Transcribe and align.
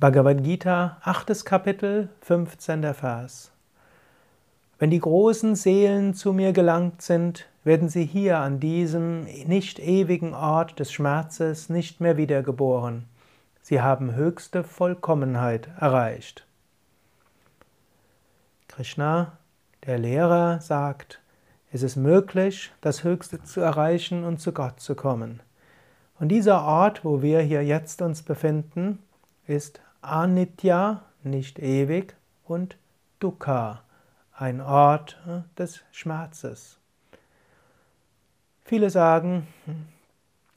Bhagavad 0.00 0.42
Gita, 0.42 0.96
achtes 1.02 1.44
Kapitel, 1.44 2.08
15. 2.22 2.94
Vers. 2.94 3.52
Wenn 4.78 4.88
die 4.88 4.98
großen 4.98 5.54
Seelen 5.56 6.14
zu 6.14 6.32
mir 6.32 6.54
gelangt 6.54 7.02
sind, 7.02 7.46
werden 7.64 7.90
sie 7.90 8.06
hier 8.06 8.38
an 8.38 8.60
diesem 8.60 9.24
nicht 9.24 9.78
ewigen 9.78 10.32
Ort 10.32 10.78
des 10.78 10.90
Schmerzes 10.90 11.68
nicht 11.68 12.00
mehr 12.00 12.16
wiedergeboren. 12.16 13.04
Sie 13.60 13.82
haben 13.82 14.14
höchste 14.14 14.64
Vollkommenheit 14.64 15.68
erreicht. 15.78 16.46
Krishna, 18.68 19.32
der 19.84 19.98
Lehrer, 19.98 20.62
sagt, 20.62 21.20
es 21.72 21.82
ist 21.82 21.96
möglich, 21.96 22.72
das 22.80 23.04
Höchste 23.04 23.42
zu 23.42 23.60
erreichen 23.60 24.24
und 24.24 24.40
zu 24.40 24.52
Gott 24.52 24.80
zu 24.80 24.94
kommen. 24.94 25.40
Und 26.18 26.28
dieser 26.28 26.64
Ort, 26.64 27.04
wo 27.04 27.20
wir 27.20 27.42
hier 27.42 27.62
jetzt 27.62 28.00
uns 28.00 28.22
befinden, 28.22 28.98
ist 29.46 29.82
Anitya, 30.02 31.02
nicht 31.22 31.58
ewig, 31.58 32.16
und 32.44 32.78
Dukkha, 33.18 33.82
ein 34.32 34.60
Ort 34.60 35.20
äh, 35.26 35.42
des 35.58 35.82
Schmerzes. 35.92 36.78
Viele 38.64 38.88
sagen, 38.88 39.46
hm, 39.66 39.86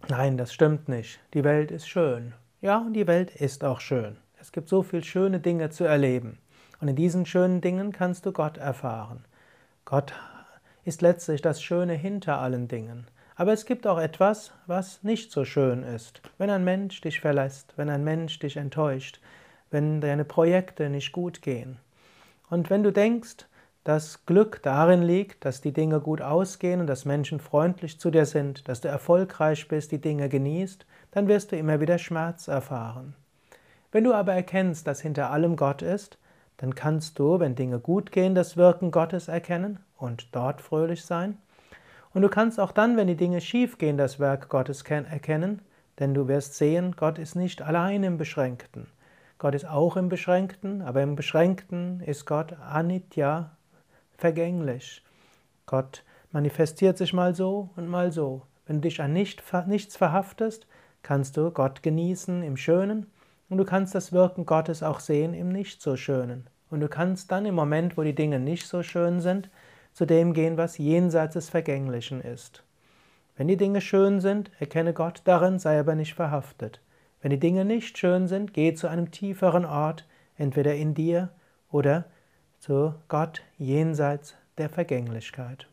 nein, 0.08 0.38
das 0.38 0.54
stimmt 0.54 0.88
nicht, 0.88 1.20
die 1.34 1.44
Welt 1.44 1.72
ist 1.72 1.88
schön. 1.88 2.34
Ja, 2.62 2.78
und 2.78 2.94
die 2.94 3.08
Welt 3.08 3.36
ist 3.36 3.66
auch 3.66 3.82
schön. 3.82 4.16
Es 4.40 4.54
gibt 4.54 4.70
so 4.70 4.84
viele 4.84 5.04
schöne 5.04 5.42
Dinge 5.42 5.70
zu 5.70 5.84
erleben. 5.84 6.38
Und 6.80 6.88
in 6.88 6.96
diesen 6.96 7.26
schönen 7.26 7.60
Dingen 7.60 7.92
kannst 7.92 8.26
du 8.26 8.32
Gott 8.32 8.58
erfahren. 8.58 9.26
Gott 9.84 10.14
ist 10.86 11.02
letztlich 11.02 11.42
das 11.42 11.62
Schöne 11.62 11.94
hinter 11.94 12.40
allen 12.40 12.68
Dingen. 12.68 13.08
Aber 13.36 13.54
es 13.54 13.66
gibt 13.66 13.88
auch 13.88 14.00
etwas, 14.00 14.52
was 14.68 15.04
nicht 15.04 15.32
so 15.32 15.46
schön 15.46 15.84
ist. 15.84 16.22
Wenn 16.38 16.50
ein 16.50 16.64
Mensch 16.64 17.02
dich 17.02 17.20
verlässt, 17.20 17.74
wenn 17.78 17.90
ein 17.90 18.04
Mensch 18.04 18.40
dich 18.40 18.58
enttäuscht, 18.58 19.20
wenn 19.72 20.02
deine 20.02 20.26
Projekte 20.26 20.90
nicht 20.90 21.12
gut 21.12 21.42
gehen. 21.42 21.78
Und 22.50 22.70
wenn 22.70 22.84
du 22.84 22.92
denkst, 22.92 23.48
dass 23.84 24.26
Glück 24.26 24.62
darin 24.64 25.02
liegt, 25.02 25.44
dass 25.44 25.60
die 25.60 25.74
Dinge 25.74 26.00
gut 26.00 26.22
ausgehen 26.22 26.80
und 26.80 26.88
dass 26.88 27.06
Menschen 27.06 27.40
freundlich 27.40 28.00
zu 28.00 28.12
dir 28.12 28.26
sind, 28.26 28.68
dass 28.68 28.82
du 28.82 28.88
erfolgreich 28.88 29.68
bist, 29.68 29.92
die 29.92 30.00
Dinge 30.00 30.30
genießt, 30.30 30.86
dann 31.12 31.28
wirst 31.28 31.52
du 31.52 31.58
immer 31.58 31.82
wieder 31.82 31.98
Schmerz 31.98 32.48
erfahren. 32.48 33.16
Wenn 33.92 34.06
du 34.06 34.14
aber 34.14 34.34
erkennst, 34.34 34.88
dass 34.88 35.02
hinter 35.02 35.32
allem 35.32 35.56
Gott 35.56 35.82
ist, 35.82 36.18
dann 36.58 36.76
kannst 36.76 37.20
du, 37.20 37.40
wenn 37.40 37.56
Dinge 37.56 37.80
gut 37.80 38.12
gehen, 38.12 38.36
das 38.36 38.56
Wirken 38.56 38.92
Gottes 38.92 39.28
erkennen 39.28 39.80
und 39.98 40.28
dort 40.34 40.62
fröhlich 40.62 41.04
sein. 41.04 41.38
Und 42.14 42.22
du 42.22 42.30
kannst 42.30 42.60
auch 42.60 42.72
dann, 42.72 42.96
wenn 42.98 43.08
die 43.08 43.16
Dinge 43.16 43.42
schief 43.42 43.78
gehen, 43.78 43.98
das 43.98 44.20
Werk 44.20 44.50
Gottes 44.50 44.84
erkennen, 44.84 45.62
denn 46.00 46.14
du 46.14 46.28
wirst 46.28 46.56
sehen, 46.56 46.96
Gott 46.96 47.18
ist 47.18 47.36
nicht 47.36 47.62
allein 47.62 48.04
im 48.04 48.18
Beschränkten. 48.18 48.88
Gott 49.40 49.56
ist 49.56 49.66
auch 49.66 49.98
im 49.98 50.10
Beschränkten, 50.10 50.82
aber 50.82 51.02
im 51.02 51.16
Beschränkten 51.16 52.00
ist 52.02 52.26
Gott 52.26 52.54
Anitya, 52.54 53.58
vergänglich. 54.18 55.04
Gott 55.66 56.04
manifestiert 56.32 56.98
sich 56.98 57.14
mal 57.14 57.36
so 57.36 57.70
und 57.76 57.88
mal 57.88 58.12
so. 58.12 58.44
Wenn 58.66 58.78
du 58.78 58.88
dich 58.88 59.02
an 59.02 59.14
nichts 59.14 59.98
verhaftest, 59.98 60.68
kannst 61.02 61.36
du 61.36 61.52
Gott 61.52 61.84
genießen 61.84 62.44
im 62.44 62.58
Schönen 62.58 63.08
und 63.50 63.58
du 63.58 63.66
kannst 63.66 63.94
das 63.96 64.14
Wirken 64.14 64.46
Gottes 64.46 64.84
auch 64.84 65.00
sehen 65.00 65.34
im 65.34 65.50
Nicht 65.50 65.82
so 65.82 65.98
Schönen. 65.98 66.48
Und 66.70 66.80
du 66.80 66.88
kannst 66.88 67.32
dann 67.32 67.46
im 67.46 67.56
Moment, 67.56 67.98
wo 67.98 68.04
die 68.04 68.16
Dinge 68.16 68.40
nicht 68.40 68.68
so 68.68 68.82
schön 68.82 69.20
sind, 69.20 69.50
zu 69.94 70.06
dem 70.06 70.34
gehen, 70.34 70.58
was 70.58 70.78
jenseits 70.78 71.34
des 71.34 71.50
Vergänglichen 71.50 72.22
ist. 72.22 72.64
Wenn 73.36 73.48
die 73.48 73.58
Dinge 73.58 73.82
schön 73.82 74.20
sind, 74.20 74.52
erkenne 74.60 74.94
Gott 74.94 75.22
darin, 75.26 75.60
sei 75.60 75.80
aber 75.80 75.96
nicht 75.96 76.14
verhaftet. 76.14 76.82
Wenn 77.22 77.32
die 77.32 77.40
Dinge 77.40 77.66
nicht 77.66 77.98
schön 77.98 78.28
sind, 78.28 78.54
geh 78.54 78.74
zu 78.74 78.88
einem 78.88 79.12
tieferen 79.12 79.66
Ort, 79.66 80.08
entweder 80.38 80.76
in 80.76 80.94
dir 80.94 81.30
oder 81.72 82.06
zu 82.60 82.94
Gott 83.08 83.42
jenseits 83.58 84.36
der 84.58 84.70
Vergänglichkeit. 84.70 85.68